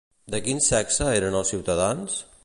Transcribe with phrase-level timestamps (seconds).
[0.35, 2.17] De quin sexe eren els ciutadans?